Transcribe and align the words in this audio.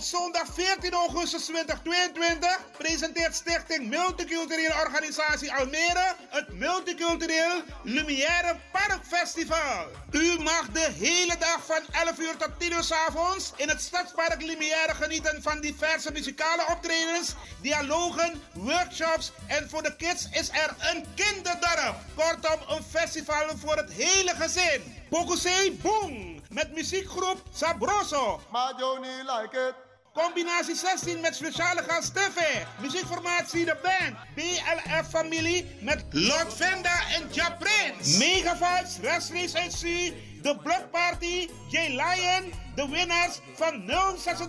Op 0.00 0.06
zondag 0.06 0.46
14 0.54 0.92
augustus 0.92 1.44
2022 1.44 2.58
presenteert 2.78 3.34
Stichting 3.34 3.88
Multiculturele 3.88 4.74
Organisatie 4.84 5.52
Almere 5.52 6.14
het 6.28 6.52
Multicultureel 6.52 7.62
Lumière 7.82 8.56
Parkfestival. 8.72 9.86
U 10.10 10.38
mag 10.38 10.68
de 10.72 10.88
hele 10.98 11.36
dag 11.38 11.66
van 11.66 11.82
11 12.06 12.18
uur 12.18 12.36
tot 12.36 12.50
10 12.58 12.72
uur 12.72 12.82
s 12.82 12.92
avonds 12.92 13.52
in 13.56 13.68
het 13.68 13.80
Stadspark 13.80 14.42
Lumière 14.42 14.94
genieten 14.94 15.42
van 15.42 15.60
diverse 15.60 16.12
muzikale 16.12 16.64
optredens, 16.70 17.34
dialogen, 17.60 18.42
workshops 18.52 19.32
en 19.46 19.68
voor 19.70 19.82
de 19.82 19.96
kids 19.96 20.28
is 20.30 20.48
er 20.48 20.74
een 20.78 21.04
kinderdorp. 21.14 21.96
Kortom, 22.14 22.76
een 22.76 22.82
festival 22.90 23.56
voor 23.56 23.76
het 23.76 23.92
hele 23.92 24.34
gezin. 24.34 25.04
Bokuse 25.10 25.72
Boom! 25.82 26.42
Met 26.48 26.74
muziekgroep 26.74 27.42
Sabroso. 27.52 28.40
Maar 28.50 28.74
Johnny 28.78 29.22
like 29.26 29.68
it. 29.68 29.89
Combinatie 30.12 30.74
16 30.74 31.20
met 31.20 31.34
speciale 31.36 31.82
gast 31.82 32.08
Steffe. 32.08 32.66
Muziekformatie 32.80 33.64
De 33.64 33.76
Band. 33.82 34.16
BLF 34.34 35.08
Familie 35.08 35.76
met 35.80 36.04
Lord 36.10 36.54
Venda 36.54 37.02
en 37.14 37.28
Ja 37.32 37.56
Prince. 37.58 38.18
Mega 38.18 38.56
Vibes, 38.56 38.98
Wrestling 38.98 39.50
HC. 39.52 40.12
De 40.42 40.56
Block 40.62 40.90
Party, 40.90 41.48
J 41.68 41.76
Lion. 41.78 42.52
De 42.74 42.88
winnaars 42.88 43.40
van 43.54 43.86
036 43.86 44.46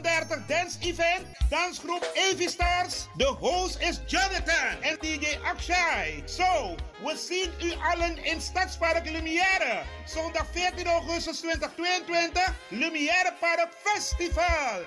Dance 0.47 0.77
Event. 0.79 1.25
Dansgroep 1.49 2.11
Avi 2.15 2.47
Stars. 2.47 3.07
De 3.15 3.25
host 3.25 3.79
is 3.79 3.99
Jonathan 4.07 4.81
en 4.81 4.97
DJ 4.99 5.37
Akshay. 5.43 6.23
Zo, 6.25 6.75
we 7.03 7.17
zien 7.27 7.51
u 7.63 7.73
allen 7.91 8.23
in 8.25 8.41
Stadspark 8.41 9.09
Lumière. 9.09 9.81
Zondag 10.05 10.45
14 10.51 10.87
augustus 10.87 11.39
2022. 11.39 12.53
Lumière 12.69 13.33
Park 13.39 13.69
Festival. 13.83 14.81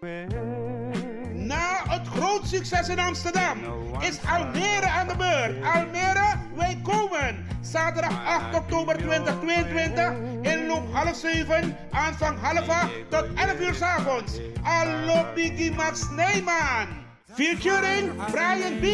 Na 0.00 1.82
het 1.88 2.06
groot 2.06 2.46
succes 2.46 2.88
in 2.88 2.98
Amsterdam 2.98 3.58
is 4.00 4.18
Almere 4.26 4.86
aan 4.86 5.08
de 5.08 5.16
beurt. 5.16 5.64
Almere, 5.64 6.34
wij 6.56 6.80
komen. 6.82 7.46
Zaterdag 7.60 8.24
8 8.24 8.54
oktober 8.54 8.96
2022 8.96 10.12
inloop 10.42 10.92
half 10.92 11.16
7, 11.16 11.76
aanvang 11.90 12.38
half 12.40 12.68
8 12.68 12.90
tot 13.08 13.24
11 13.34 13.60
uur 13.60 13.74
s 13.74 13.82
avonds. 13.82 14.32
Allo 14.62 15.26
Biggie 15.34 15.72
Max 15.72 16.10
Neyman. 16.10 16.86
Featuring 17.34 18.12
Brian 18.30 18.78
B., 18.80 18.84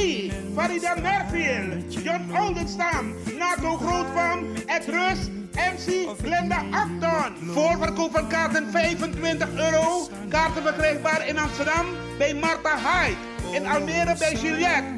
Farida 0.54 0.94
Merfield, 1.02 1.92
John 2.04 2.36
Oldenstam, 2.36 3.14
Nato 3.38 3.76
Grootvam, 3.76 4.44
Ed 4.66 4.86
Rus, 4.86 5.18
MC 5.54 6.08
Glenda 6.22 6.62
Acton. 6.70 7.52
Voorverkoop 7.52 8.12
van 8.12 8.28
kaarten 8.28 8.70
25 8.70 9.48
euro. 9.56 10.08
Kaarten 10.28 10.62
verkrijgbaar 10.62 11.28
in 11.28 11.38
Amsterdam 11.38 11.86
bij 12.18 12.34
Marta 12.34 12.76
Hyde. 12.76 13.16
In 13.52 13.66
Almere 13.66 14.14
bij 14.18 14.32
Juliette 14.32 14.96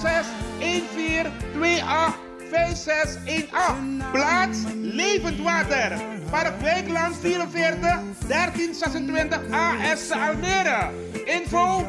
06 0.00 0.26
14 0.58 1.32
28 1.54 2.24
5618. 2.50 4.10
Plaats 4.12 4.58
Levend 4.82 5.42
Water. 5.42 5.92
Park 6.30 6.60
Wijkland 6.60 7.16
44 7.20 8.00
1326 8.28 9.40
AS 9.50 10.10
Almere. 10.10 10.90
Info 11.24 11.86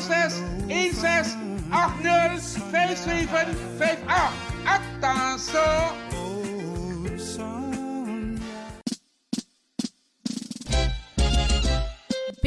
06 0.00 0.34
16 0.68 1.58
80 1.70 2.56
5758. 2.70 4.48
Attention! 4.64 6.07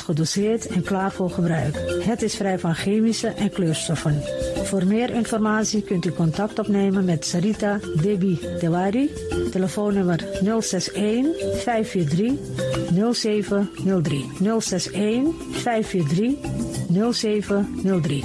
gedoseerd 0.00 0.66
en 0.66 0.82
klaar 0.82 1.12
voor 1.12 1.30
gebruik. 1.30 1.76
Het 2.02 2.22
is 2.22 2.34
vrij 2.34 2.58
van 2.58 2.74
chemische 2.74 3.28
en 3.28 3.50
kleurstoffen. 3.50 4.22
Voor 4.62 4.86
meer 4.86 5.10
informatie 5.10 5.82
kunt 5.82 6.04
u 6.04 6.12
contact 6.12 6.58
opnemen 6.58 7.04
met 7.04 7.26
Sarita 7.26 7.78
Debi 8.02 8.40
Dewari. 8.60 9.10
Telefoonnummer 9.50 10.26
061 10.42 11.26
543 11.62 12.32
0703. 13.12 14.30
061 14.60 15.34
543 15.50 16.34
0703. 17.12 18.24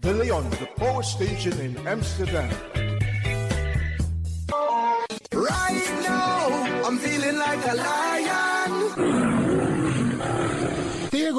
De 0.00 0.14
Leon, 0.14 0.48
the 0.50 0.68
power 0.76 1.02
station 1.02 1.60
in 1.60 1.76
Amsterdam. 1.86 2.48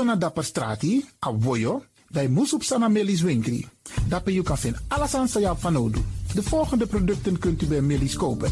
Na 0.08 0.16
dapper 0.16 0.44
strati, 0.44 1.06
a 1.20 1.32
voyo, 1.32 1.84
dai 2.10 2.28
musup 2.28 2.64
sana 2.64 2.88
melis 2.88 3.22
winkri. 3.22 3.68
Dapper 4.08 4.34
you 4.34 4.44
kan 4.44 4.58
vinden 4.58 4.82
alles 4.88 5.16
aan 5.16 5.28
sa 5.28 5.56
van. 5.56 5.92
De 6.34 6.44
volgende 6.44 6.88
producten 6.88 7.40
kunt 7.40 7.62
u 7.62 7.66
bij 7.66 7.82
Millie's 7.82 8.16
kopen. 8.16 8.52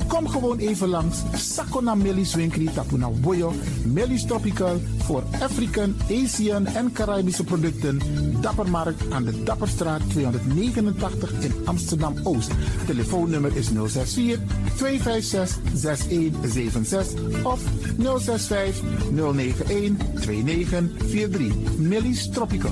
Kom 0.11 0.27
gewoon 0.29 0.57
even 0.57 0.87
langs. 0.87 1.23
Sakona 1.35 1.95
Melis 1.95 2.35
Winkri 2.35 2.69
Tapuna 2.73 3.09
Boyo. 3.09 3.53
Melis 3.85 4.25
Tropical 4.25 4.81
voor 5.03 5.23
African, 5.39 5.95
Asian 6.09 6.65
en 6.65 6.91
Caribische 6.91 7.43
producten. 7.43 7.99
Dappermarkt 8.41 9.11
aan 9.11 9.23
de 9.23 9.43
Dapperstraat 9.43 10.01
289 10.09 11.31
in 11.31 11.53
Amsterdam 11.65 12.15
Oost. 12.23 12.51
Telefoonnummer 12.85 13.55
is 13.55 13.67
064 13.67 14.39
256 14.75 15.59
6176 15.73 17.43
of 17.43 17.59
065 17.97 18.81
091 19.11 19.97
2943. 20.15 21.77
Melis 21.77 22.29
Tropical. 22.29 22.71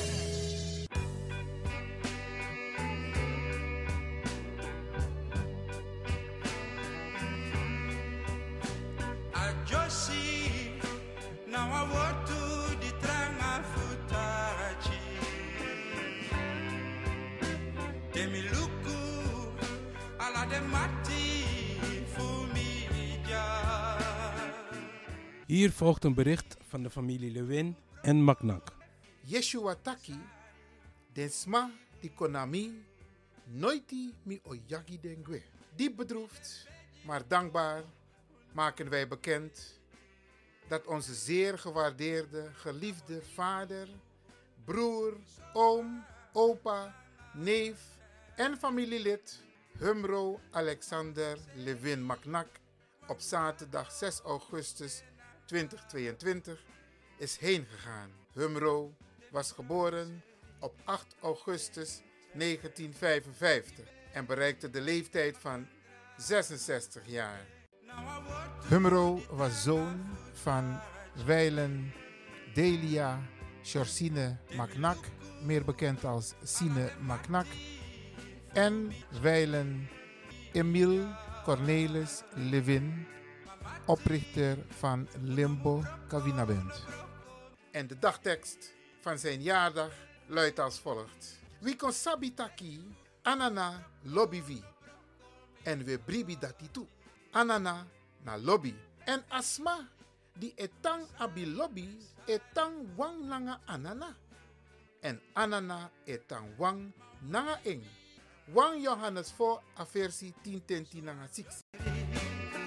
Volgt 25.81 26.03
een 26.03 26.13
bericht 26.13 26.57
van 26.67 26.83
de 26.83 26.89
familie 26.89 27.31
Lewin 27.31 27.75
en 28.01 28.23
Maknak. 28.23 28.75
Yeshua 29.21 29.75
Taki, 29.75 30.19
Densma, 31.13 31.71
die 31.99 32.11
Konami, 32.13 32.83
Noiti 33.45 34.13
mi 34.23 34.39
oyagi 34.43 34.99
dengwe. 34.99 35.41
Diep 35.75 35.95
bedroefd, 35.95 36.67
maar 37.05 37.27
dankbaar 37.27 37.83
maken 38.53 38.89
wij 38.89 39.07
bekend 39.07 39.79
dat 40.67 40.85
onze 40.85 41.13
zeer 41.13 41.59
gewaardeerde, 41.59 42.49
geliefde 42.53 43.21
vader, 43.33 43.87
broer, 44.65 45.17
oom, 45.53 46.03
opa, 46.33 46.95
neef 47.33 47.79
en 48.35 48.57
familielid 48.57 49.41
Humro 49.79 50.39
Alexander 50.51 51.37
Levin 51.55 52.03
Maknak 52.03 52.49
op 53.07 53.19
zaterdag 53.19 53.91
6 53.91 54.19
augustus 54.19 55.03
2022 55.51 56.57
is 57.17 57.37
heen 57.37 57.65
gegaan. 57.71 58.09
Humro 58.33 58.93
was 59.31 59.51
geboren 59.51 60.23
op 60.59 60.73
8 60.83 61.15
augustus 61.21 62.01
1955 62.33 63.85
en 64.13 64.25
bereikte 64.25 64.69
de 64.69 64.81
leeftijd 64.81 65.37
van 65.37 65.67
66 66.17 67.01
jaar. 67.05 67.45
Humro 68.69 69.21
was 69.29 69.63
zoon 69.63 70.01
van 70.33 70.79
Weilen 71.25 71.93
Delia 72.53 73.19
Chorsine 73.63 74.37
Maknak, 74.55 74.97
meer 75.43 75.65
bekend 75.65 76.05
als 76.05 76.33
Sine 76.43 76.91
Maknak, 77.01 77.47
en 78.53 78.91
Weilen 79.21 79.89
Emile 80.51 81.15
Cornelis 81.43 82.23
Levin, 82.35 83.07
oprichter 83.85 84.57
van 84.67 85.07
Limbo 85.21 85.83
Kavinaband. 86.07 86.85
En 87.71 87.87
de 87.87 87.99
dagtekst 87.99 88.73
van 89.01 89.17
zijn 89.17 89.41
jaardag 89.41 89.93
luidt 90.25 90.59
als 90.59 90.79
volgt. 90.79 91.39
Wie 91.59 91.75
kon 91.75 91.91
sabitaki 91.91 92.95
anana 93.21 93.87
lobby 94.01 94.61
En 95.63 95.83
we 95.83 95.99
bribi 95.99 96.37
dati 96.37 96.71
toe. 96.71 96.85
Anana 97.31 97.87
na 98.23 98.37
lobby. 98.37 98.75
En 99.05 99.23
asma 99.27 99.87
die 100.33 100.53
etang 100.55 101.05
abi 101.17 101.45
lobby 101.45 101.97
etang 102.25 102.95
wang 102.95 103.27
nanga 103.27 103.59
anana. 103.65 104.15
En 104.99 105.21
anana 105.33 105.91
etang 106.05 106.57
wang 106.57 106.91
nanga 107.19 107.59
ing. 107.63 107.83
Wang 108.53 108.81
Johannes 108.81 109.31
voor 109.31 109.61
a 109.77 109.85
versie 109.85 110.33
10 110.41 110.87
nanga 111.03 111.27
6. 111.31 111.60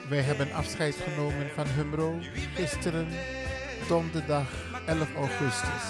Wij 0.09 0.21
hebben 0.21 0.53
afscheid 0.53 0.95
genomen 0.95 1.51
van 1.51 1.67
Humro 1.67 2.19
gisteren, 2.55 3.09
donderdag 3.89 4.49
11 4.87 5.15
augustus. 5.15 5.83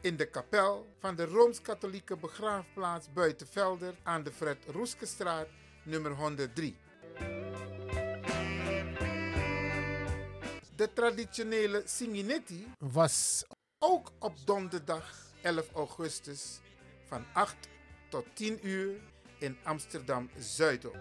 In 0.00 0.16
de 0.16 0.26
kapel 0.30 0.86
van 0.98 1.14
de 1.16 1.24
Rooms-Katholieke 1.24 2.16
begraafplaats 2.16 3.12
Buitenvelder 3.12 3.94
aan 4.02 4.22
de 4.22 4.32
Fred 4.32 4.58
Roeskestraat 4.66 5.46
nummer 5.82 6.12
103. 6.12 6.76
De 10.76 10.92
traditionele 10.92 11.82
Singinetti 11.84 12.66
was 12.78 13.44
ook 13.78 14.10
op 14.18 14.34
donderdag 14.44 15.16
11 15.42 15.72
augustus 15.72 16.60
van 17.08 17.24
8 17.32 17.56
tot 18.08 18.24
10 18.34 18.68
uur 18.68 19.12
in 19.44 19.56
Amsterdam 19.62 20.30
Zuidop. 20.38 20.96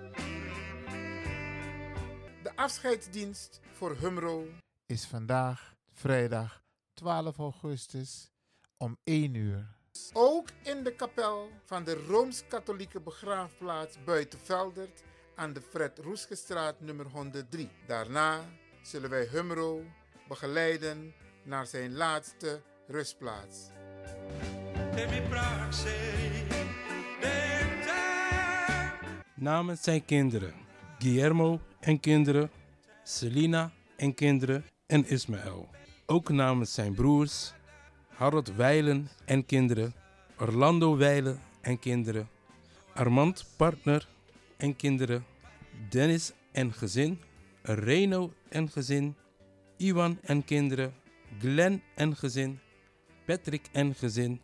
De 2.44 2.52
afscheidsdienst 2.56 3.60
voor 3.72 3.96
Humro 4.00 4.48
is 4.86 5.06
vandaag 5.06 5.74
vrijdag 5.94 6.64
12 6.94 7.38
augustus 7.38 8.32
om 8.78 8.98
1 9.04 9.34
uur. 9.34 9.78
Ook 10.14 10.48
in 10.64 10.84
de 10.84 10.96
kapel 10.96 11.50
van 11.66 11.84
de 11.84 12.06
Rooms-Katholieke 12.08 13.00
begraafplaats 13.00 14.04
Buitenveldert 14.04 15.04
aan 15.36 15.54
de 15.54 15.62
Fred 15.62 16.00
Roesgestraat 16.00 16.82
nummer 16.82 17.06
103. 17.06 17.70
Daarna 17.88 18.40
zullen 18.82 19.10
wij 19.10 19.28
Humro 19.32 19.84
begeleiden 20.28 21.14
naar 21.44 21.66
zijn 21.66 21.94
laatste 21.96 22.62
rustplaats. 22.88 23.58
Namens 29.44 29.84
zijn 29.84 30.06
kinderen, 30.06 30.54
Guillermo 31.00 31.60
en 31.80 32.00
kinderen, 32.00 32.50
Selina 33.04 33.72
en 33.96 34.14
kinderen 34.14 34.66
en 34.86 35.06
Ismaël. 35.06 35.70
Ook 36.06 36.30
namens 36.30 36.74
zijn 36.74 36.94
broers, 36.94 37.54
Harold 38.08 38.56
Weilen 38.56 39.10
en 39.26 39.46
kinderen, 39.46 39.94
Orlando 40.40 40.98
Weilen 40.98 41.40
en 41.62 41.80
kinderen, 41.80 42.30
Armand 42.94 43.46
Partner 43.58 44.08
en 44.58 44.76
kinderen, 44.76 45.26
Dennis 45.90 46.32
en 46.52 46.74
gezin, 46.74 47.20
Reno 47.62 48.34
en 48.50 48.70
gezin, 48.70 49.16
Iwan 49.78 50.20
en 50.22 50.46
kinderen, 50.46 50.94
Glenn 51.40 51.82
en 51.96 52.16
gezin, 52.16 52.60
Patrick 53.26 53.70
en 53.72 53.96
gezin, 53.96 54.42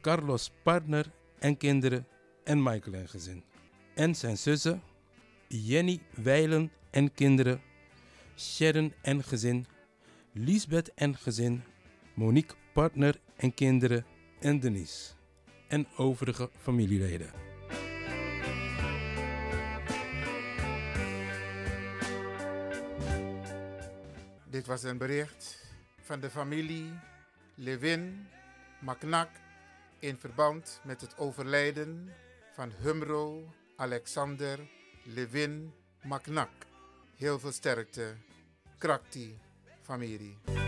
Carlos 0.00 0.52
Partner 0.62 1.12
en 1.38 1.56
kinderen 1.56 2.06
en 2.44 2.62
Michael 2.62 2.94
en 2.94 3.08
gezin. 3.08 3.42
En 3.98 4.14
zijn 4.14 4.36
zussen, 4.36 4.82
Jenny 5.48 6.00
Weilen 6.14 6.70
en 6.90 7.14
kinderen, 7.14 7.60
Sharon 8.36 8.94
en 9.02 9.24
gezin, 9.24 9.66
Lisbeth 10.32 10.92
en 10.94 11.16
gezin, 11.16 11.62
Monique 12.14 12.56
Partner 12.72 13.20
en 13.36 13.54
kinderen 13.54 14.06
en 14.40 14.60
Denise. 14.60 15.12
En 15.68 15.86
overige 15.96 16.50
familieleden. 16.58 17.30
Dit 24.50 24.66
was 24.66 24.82
een 24.82 24.98
bericht 24.98 25.72
van 26.00 26.20
de 26.20 26.30
familie 26.30 26.92
Levin 27.54 28.26
Maknak 28.80 29.30
in 29.98 30.16
verband 30.16 30.80
met 30.84 31.00
het 31.00 31.18
overlijden 31.18 32.12
van 32.54 32.72
Humro 32.82 33.48
Alexander 33.80 34.58
Levin 35.04 35.72
Maknak. 36.02 36.50
Heel 37.16 37.38
veel 37.38 37.52
sterkte, 37.52 38.16
Krakti 38.78 39.38
familie. 39.82 40.67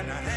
and 0.00 0.10
I 0.10 0.29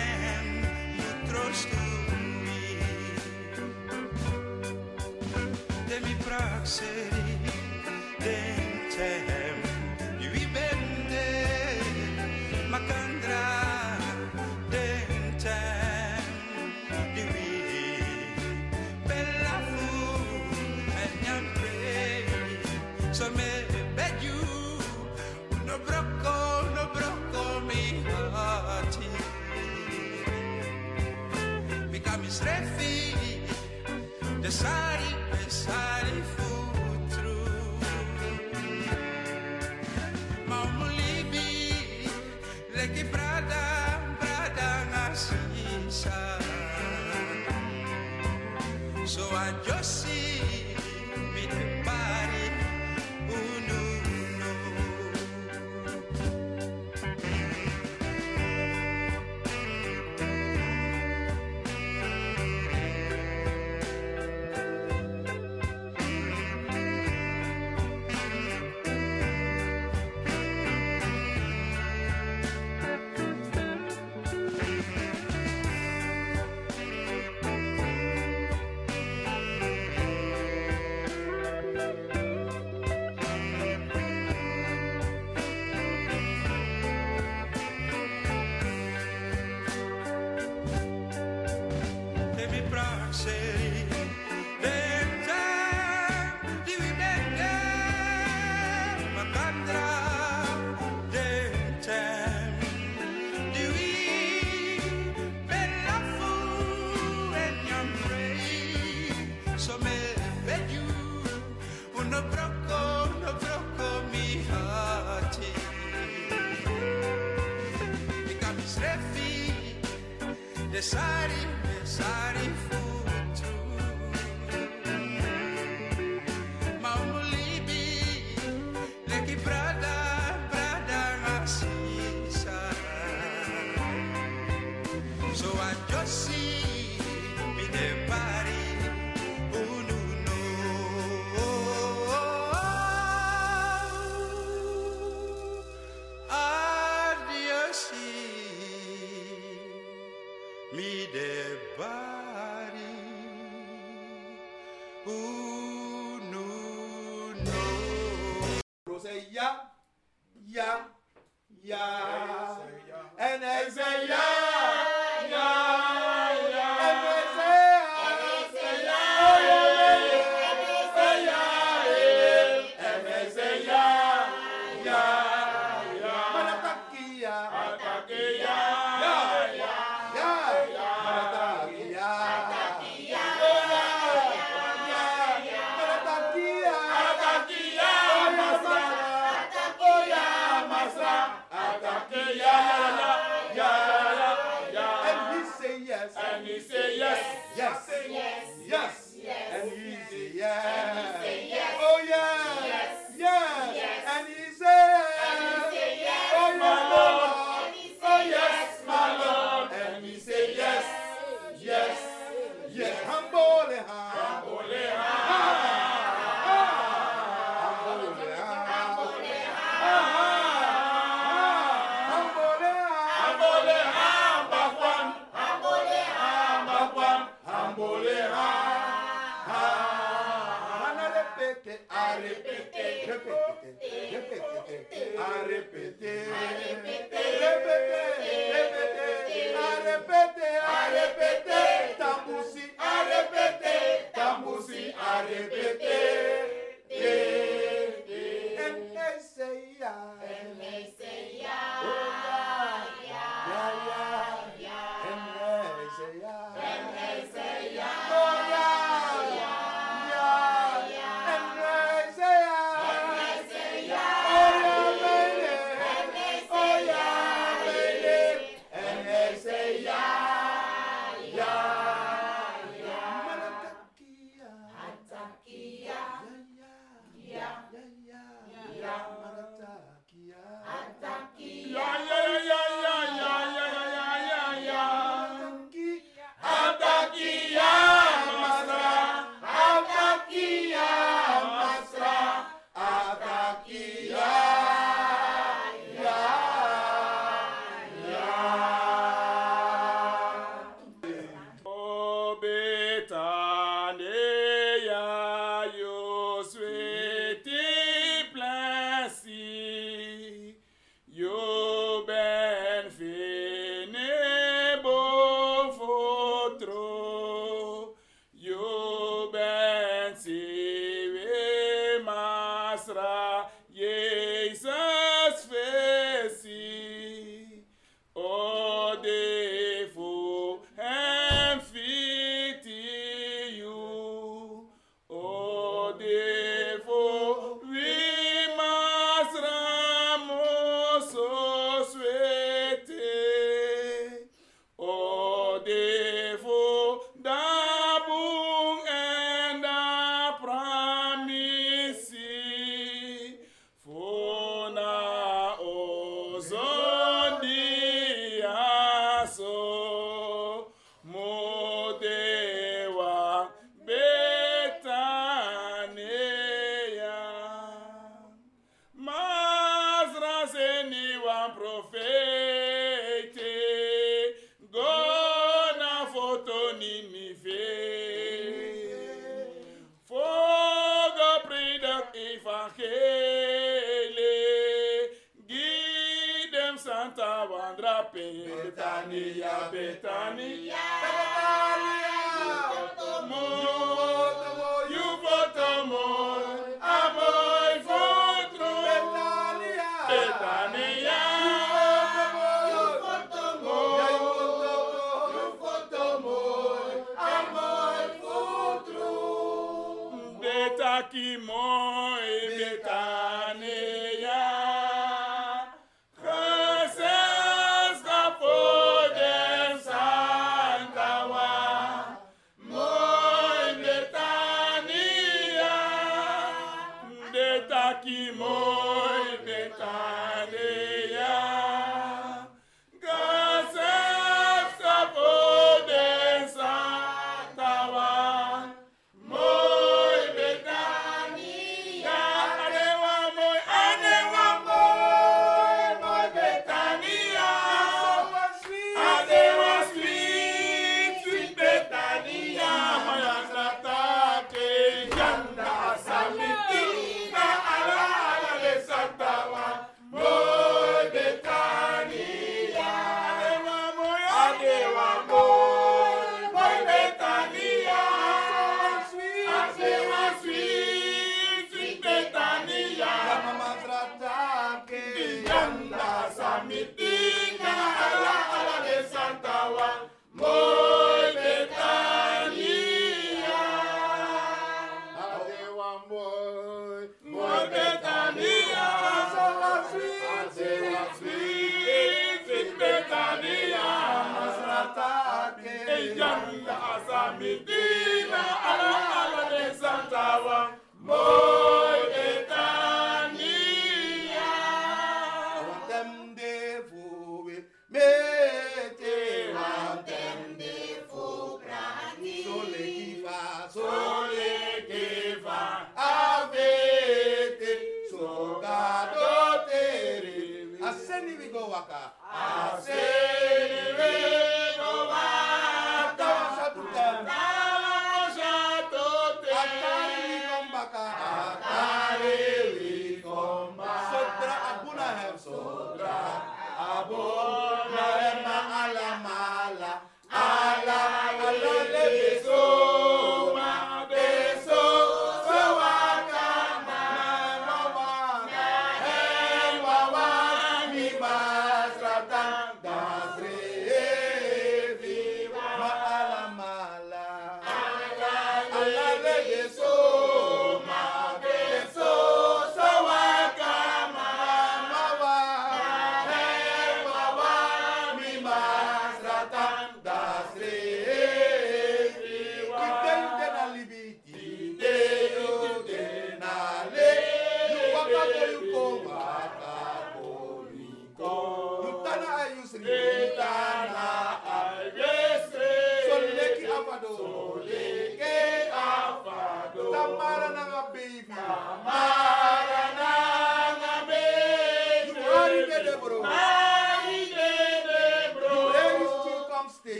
Akimo. 428.03 428.52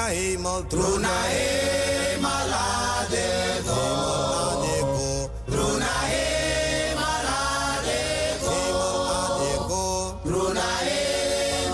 na 0.00 0.12
e 0.14 0.36
maladego, 0.38 0.98
na 1.00 1.16
e 1.30 2.18
maladego, 2.24 3.80
Troon 5.46 5.82
e 6.08 6.94
maladego, 7.00 8.56
adeko. 9.20 9.84
e 10.82 11.02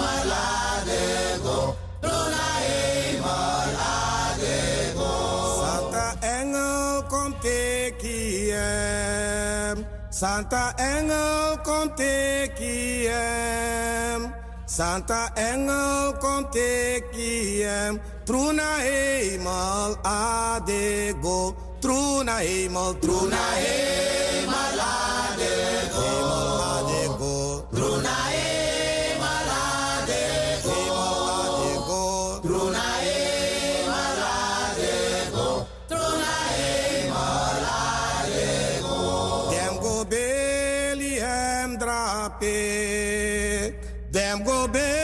maladego. 0.01 0.07
hemel 0.07 0.31
adeko. 0.67 1.57
Troon 2.03 2.31
na 2.35 2.49
hemel. 2.67 3.71
Santa 5.61 6.07
Engel 6.21 7.05
komt 7.09 7.45
ik 7.45 8.01
hier. 8.01 9.77
Santa 10.11 10.75
Engel 10.77 11.59
komt 11.63 12.01
ik 12.01 12.53
hier. 12.59 13.17
Santa 14.77 15.31
Engel, 15.35 16.13
kom 16.19 16.51
tekiem. 16.51 18.01
Truna 18.27 18.69
eenmaal 18.85 19.93
adego, 20.03 21.55
truna 21.81 22.35
eenmaal, 22.43 22.95
truna 23.05 23.43
eenmaal 23.63 24.81
adego, 24.87 26.09
truna 27.71 28.15
eenmaal 28.41 29.51
adego, 29.61 30.81
truna 32.43 32.85
eenmaal 33.13 34.21
adego, 34.33 35.47
truna 35.91 36.33
eenmaal 36.67 37.65
adego. 37.79 38.99
Dem 39.53 39.75
go 39.85 39.95
beli 40.05 41.13
hem 41.23 41.71
drape, 41.79 42.59
dem 44.11 44.43
go 44.45 44.59
beli 44.67 44.96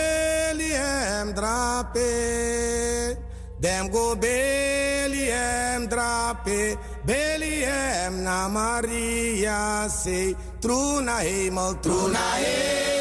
Dem 3.62 3.88
go 3.90 4.16
Beliam 4.16 5.86
drape, 5.86 6.76
Beliem 7.04 8.24
na 8.24 8.48
Maria 8.48 9.88
se, 9.88 10.34
true 10.60 11.00
na 11.00 11.22
hemel, 11.22 11.76
true 11.80 12.10
na 12.10 12.34
hemel. 12.42 12.91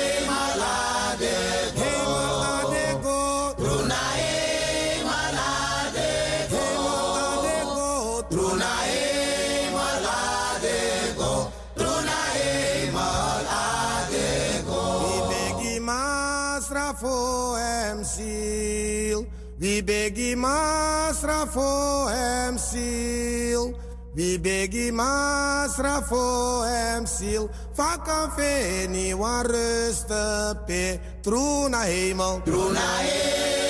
We 19.61 19.83
begi 19.83 20.33
masra 20.35 21.45
for 21.45 22.09
hem 22.09 22.57
ziel. 22.57 23.77
We 24.15 24.39
begi 24.39 24.89
masra 24.89 26.01
for 26.01 26.65
hem 26.65 27.05
ziel. 27.05 27.47
Vakan 27.77 28.33
veni 28.35 29.13
wan 29.13 29.45
rusten 29.45 30.65
pe. 30.65 30.97
True 31.21 31.69
na 31.69 31.85
hemel. 31.85 32.41
True 32.43 32.73
na 32.73 32.87
hemel 33.05 33.60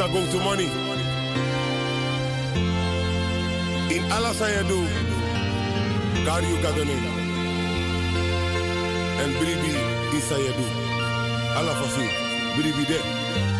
Not 0.00 0.12
go 0.12 0.24
to 0.32 0.38
money. 0.38 0.64
In 3.88 4.10
daar 6.24 6.42
je 6.42 6.58
gaat 6.62 6.74
doen. 6.74 7.04
En 9.18 9.32
bribi 9.38 9.76
is 10.16 10.28
wat 10.28 10.38
je 10.38 10.52
doet. 10.56 11.56
Alla 11.56 11.74
fasu, 11.74 12.08
bribi 12.56 12.86
de. 12.86 13.59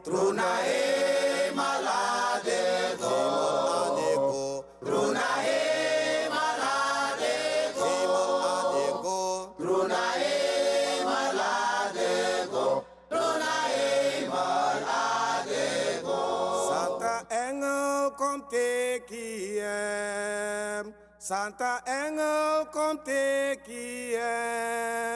Hemel, 0.00 0.22
truna 0.22 0.56
hemel 0.62 1.86
adego. 1.86 3.16
adego. 3.86 4.64
Truna 4.84 5.26
hemel 5.44 6.60
adego. 6.60 7.84
Hemel 7.84 8.34
adego. 8.44 9.54
Truna 9.58 10.04
hemel 10.20 11.40
adego. 11.40 12.84
Truna 13.08 13.54
hemel 13.74 14.84
adego. 14.88 16.18
Santa 16.68 17.24
Engel 17.28 18.10
komt 18.16 18.50
tegen 18.50 19.60
hem. 19.60 20.94
Santa 21.18 21.80
Engel 21.84 22.66
komt 22.70 23.04
tegen 23.04 24.18
hem. 24.18 25.09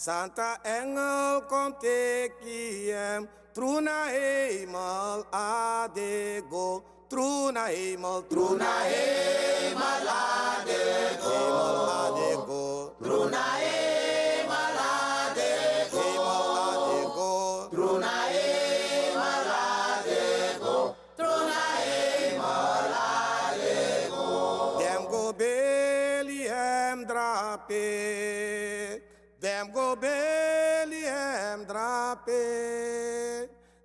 Santa 0.00 0.56
Engel 0.62 1.42
komt 1.46 1.80
tegen 1.80 2.94
hem. 2.94 3.28
Truna 3.52 4.04
hemel 4.04 5.24
adego. 5.30 6.82
Truna 7.08 7.64
hemel, 7.64 8.26
truna 8.26 8.80
hemel 8.80 10.08
adego. 10.08 11.28
Hemel 11.28 11.90
adego. 11.90 12.94
Truna 13.02 13.42
hemel 13.52 13.79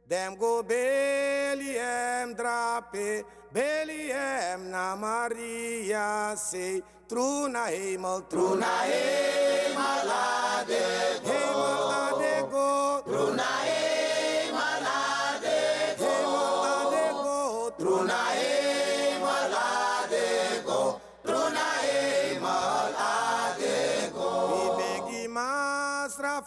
Dem 0.07 0.35
go 0.35 0.61
Bethlehem 0.61 2.35
drape. 2.35 3.25
Bethlehem 3.51 4.69
na 4.69 4.95
Maria 4.95 6.35
say. 6.37 6.81
True 7.09 7.49
na 7.49 7.65
hemel, 7.65 8.21
true 8.29 8.55
na 8.55 8.65
hemel 8.85 10.09
ade. 10.09 10.81
Hemel 11.25 11.91
ade 12.01 12.49
go. 12.51 13.01
True 13.05 13.35
na 13.35 13.49
hemel 13.65 14.85
ade. 14.93 15.57
Hemel 16.01 16.65
ade 16.75 17.05
go. 17.13 17.71
True 17.77 18.05
na 18.05 18.21
hemel 18.37 19.55
ade 19.57 20.65
go. 20.65 21.01
True 21.23 21.49
na 21.49 21.67
hemel 21.85 22.93
ade 23.09 24.11
go. 24.13 24.29
We 24.51 24.63
begi 24.81 25.23
masra 25.27 26.41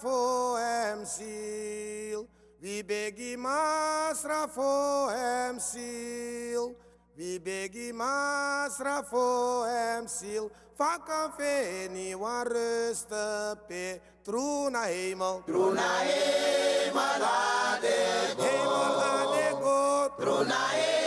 for 2.61 2.71
hem 2.71 2.75
seal. 2.75 2.75
We 2.77 2.83
begi 2.83 3.37
masra 3.53 4.47
for 4.47 5.11
hem 5.11 5.59
seal. 5.59 6.75
We 7.17 7.39
begi 7.39 7.93
masra 7.93 9.05
for 9.05 9.69
hem 9.69 10.09
seal. 10.09 10.51
Vakken 10.79 11.33
veni 11.39 12.15
wan 12.15 12.47
rusten 12.47 13.59
pe. 13.69 14.01
True 14.25 14.71
na 14.71 14.87
hemel. 14.87 15.43
True 15.47 15.75
na 15.75 15.89
hemel 16.07 17.25
ade 17.27 18.37
go. 18.37 18.43
Hemel 18.45 19.01
ade 19.11 19.51
go. 19.61 20.09
True 20.19 20.45
na 20.45 20.55
hemel 20.55 20.98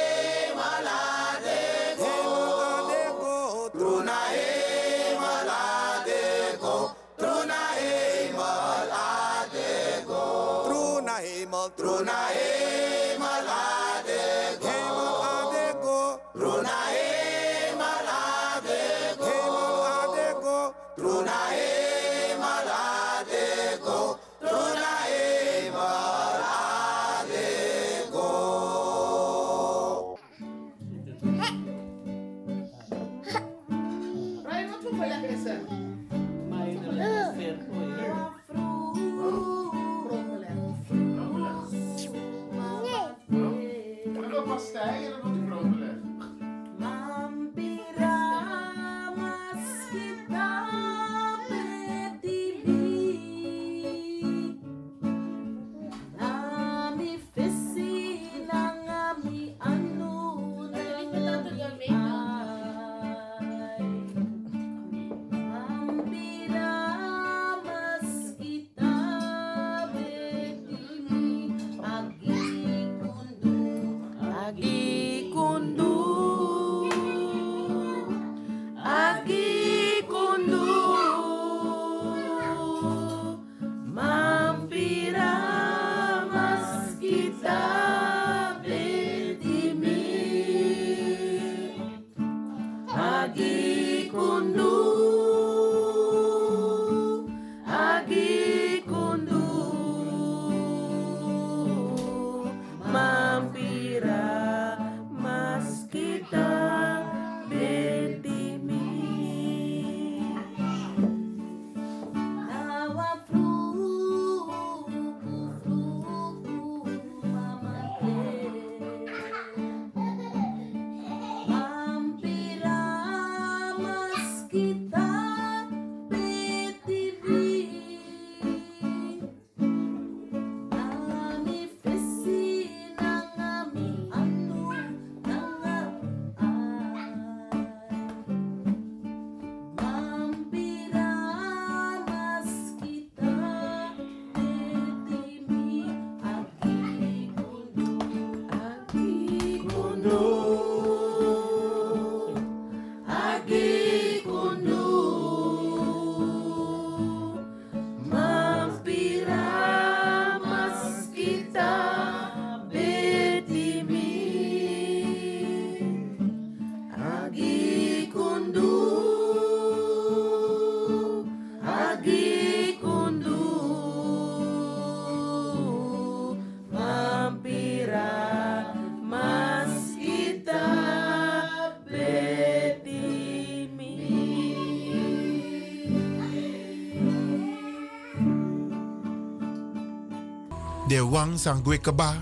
De 191.22 191.28
Wang 191.28 191.40
Sangwekeba. 191.40 192.14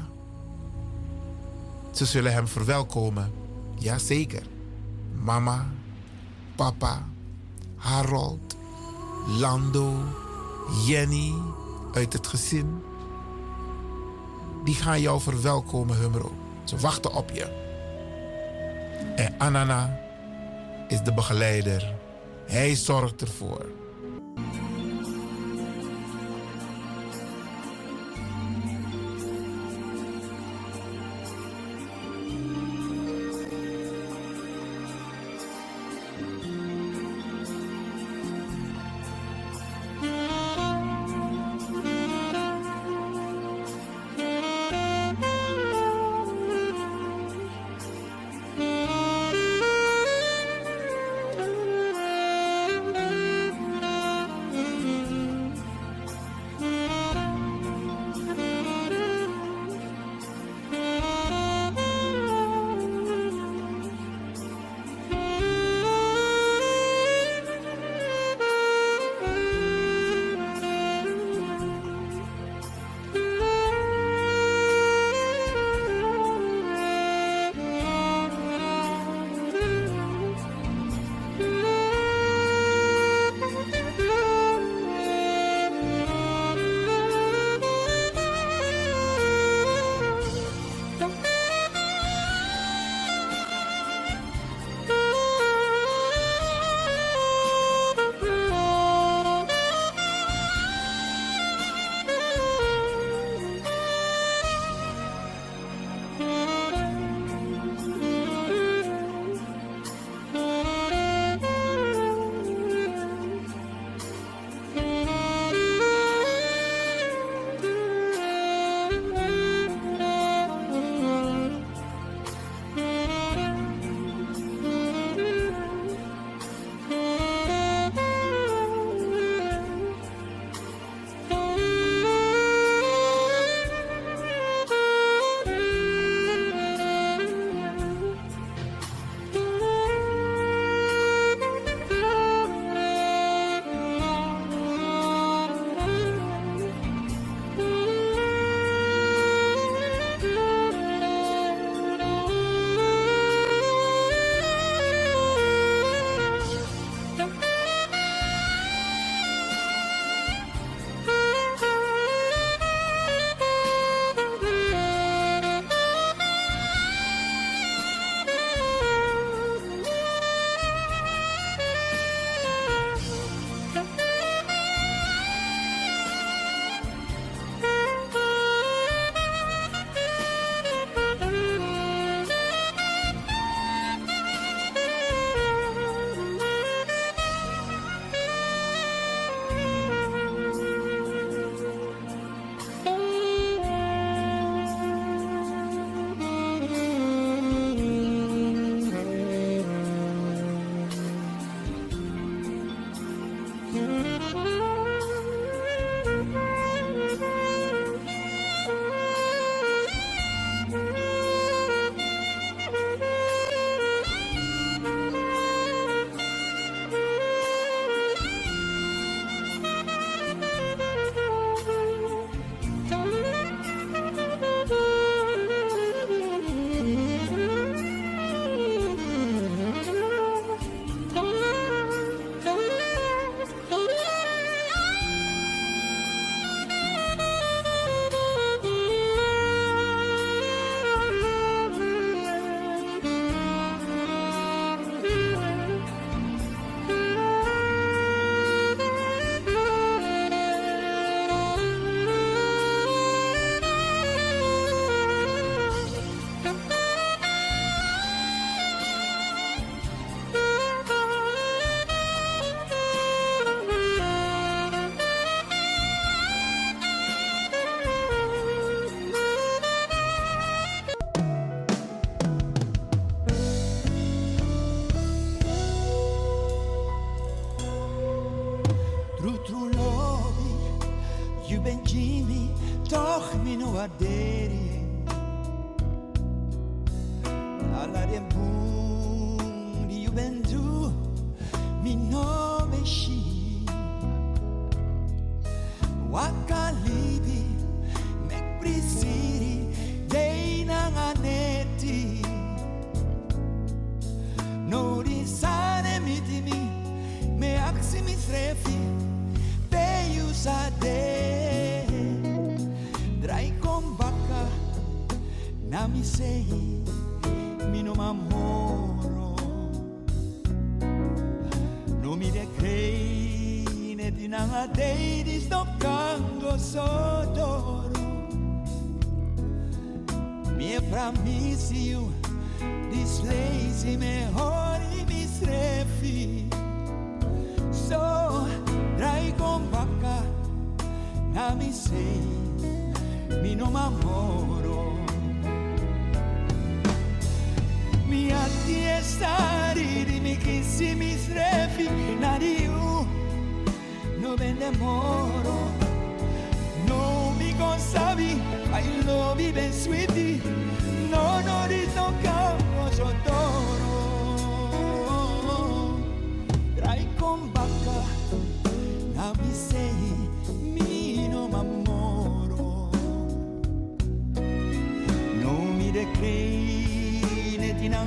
Ze 1.92 2.06
zullen 2.06 2.34
hem 2.34 2.48
verwelkomen. 2.48 3.32
Jazeker. 3.78 4.44
Mama, 5.22 5.70
papa, 6.56 7.08
Harold, 7.76 8.56
Lando, 9.28 9.94
Jenny 10.86 11.34
uit 11.94 12.14
het 12.14 12.28
gezin. 12.28 12.84
Die 14.64 14.76
gaan 14.76 15.02
jou 15.02 15.22
verwelkomen, 15.22 15.98
Humro. 15.98 16.32
Ze 16.64 16.78
wachten 16.78 17.14
op 17.14 17.30
je. 17.30 17.46
En 19.16 19.36
Anana 19.38 20.00
is 20.88 21.02
de 21.02 21.14
begeleider. 21.14 21.96
Hij 22.46 22.76
zorgt 22.76 23.22
ervoor. 23.22 23.66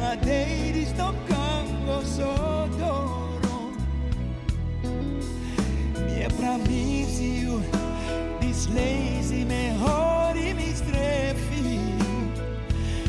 derradeiros 0.02 0.92
tocando 0.92 2.00
o 2.00 2.04
sodoro 2.04 3.72
Minha 6.04 6.24
é 6.24 6.28
pravisio 6.28 7.62
disleisi 8.40 9.44
mejori 9.44 10.54
mi 10.54 10.74
strefi 10.74 11.94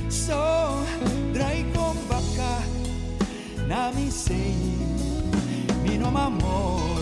So 0.09 0.85
drai 1.33 1.65
con 1.73 1.97
bacca 2.07 2.61
na 3.67 3.91
mi 3.91 4.11
sei 4.11 4.55
mi 5.83 5.97
no 5.97 6.07
amor. 6.07 6.92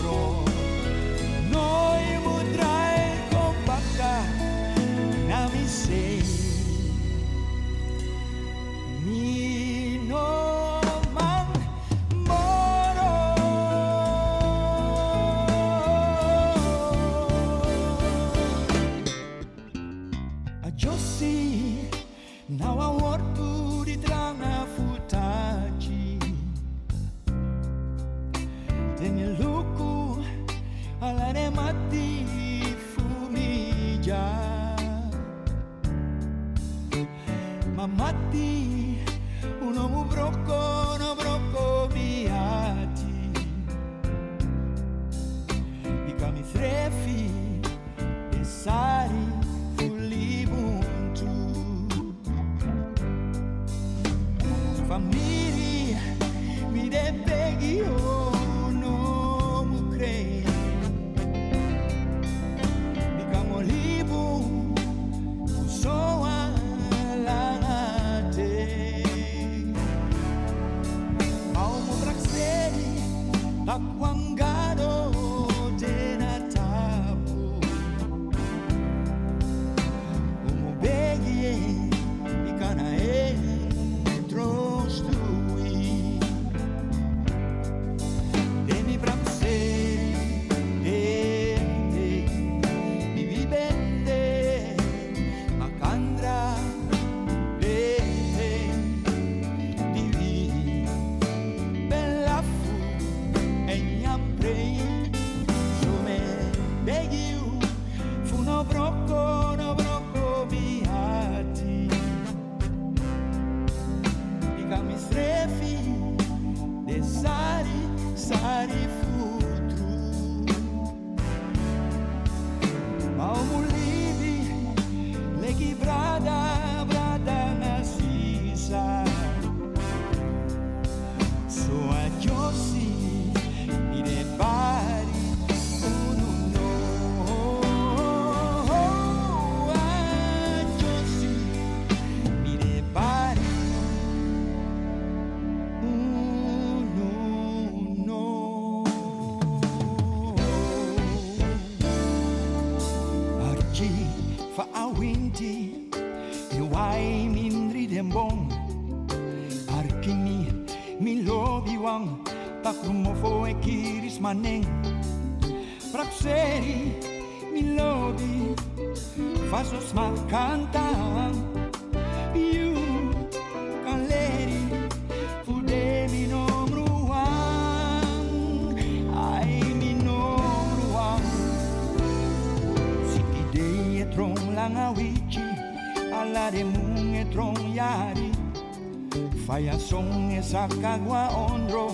faia 189.46 189.78
son 189.78 190.30
ezak 190.30 190.84
agua 190.84 191.28
onro 191.34 191.86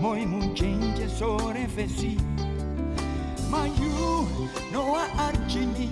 moi 0.00 0.24
munchinche 0.26 1.08
sore 1.08 1.66
fesi. 1.74 2.16
Mayu 3.50 4.26
noa 4.72 5.04
archini 5.26 5.88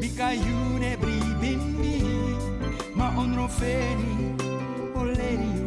bikayune 0.00 0.96
bribini 1.00 1.94
ma 2.94 3.10
onro 3.18 3.48
feni 3.48 4.34
oleri. 4.94 5.65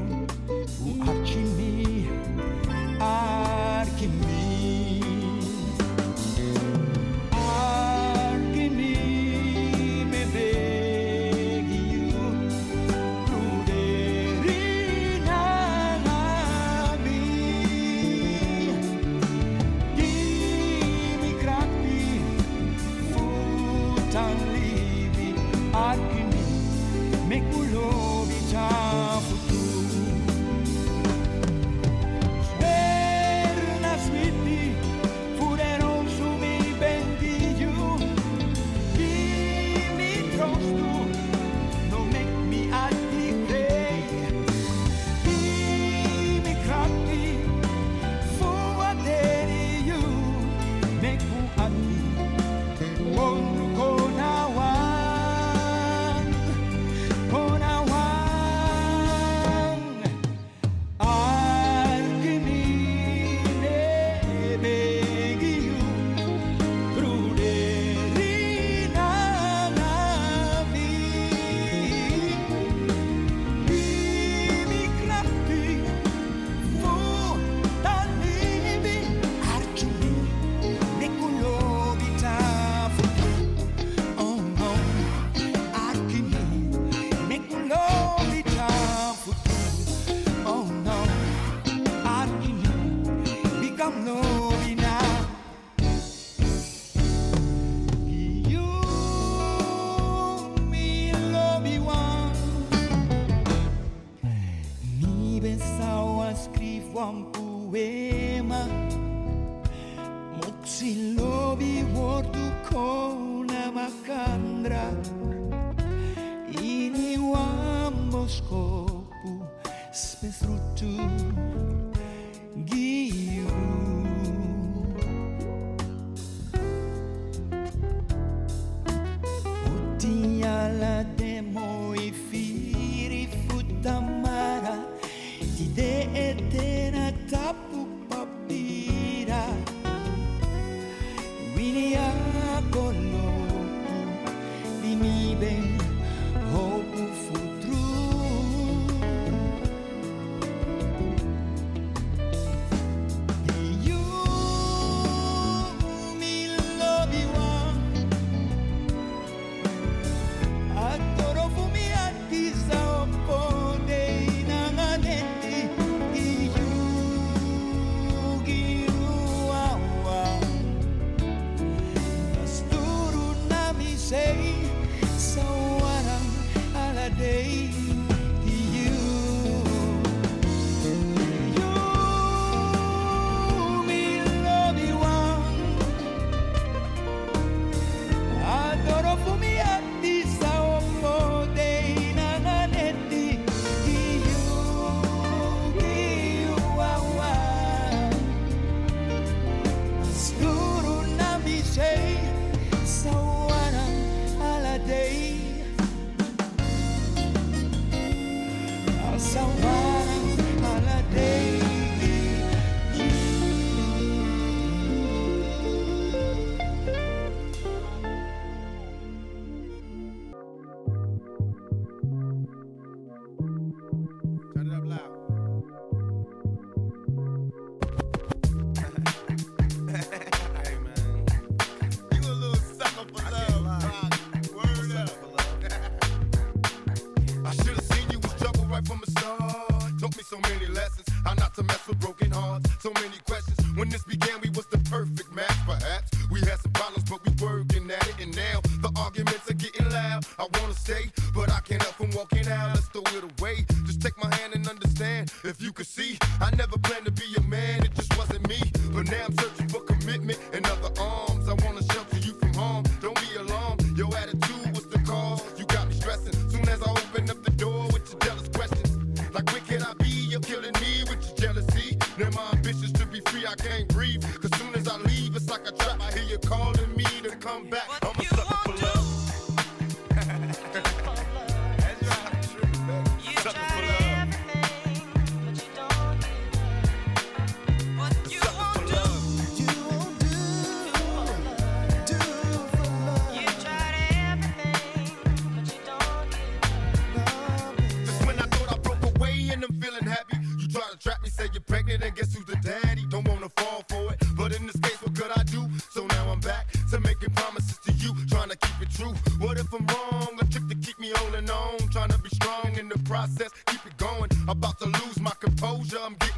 to 306.92 307.00
making 307.02 307.30
promises 307.32 307.78
to 307.80 307.92
you, 307.94 308.16
trying 308.28 308.50
to 308.50 308.58
keep 308.58 308.82
it 308.82 308.90
true. 308.90 309.14
What 309.40 309.60
if 309.60 309.72
I'm 309.74 309.86
wrong? 309.88 310.40
A 310.42 310.46
trick 310.46 310.68
to 310.70 310.76
keep 310.76 311.00
me 311.00 311.12
holding 311.16 311.50
on, 311.50 311.78
trying 311.90 312.10
to 312.10 312.18
be 312.18 312.30
strong 312.30 312.76
in 312.78 312.90
the 312.90 312.98
process, 313.00 313.50
keep 313.68 313.86
it 313.86 313.96
going. 313.98 314.30
About 314.48 314.80
to 314.80 314.86
lose 314.86 315.20
my 315.20 315.32
composure, 315.40 316.00
I'm 316.04 316.16
getting 316.16 316.29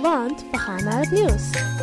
want 0.00 0.44
we 0.50 0.58
gaan 0.58 0.84
naar 0.84 1.00
het 1.00 1.10
nieuws. 1.10 1.79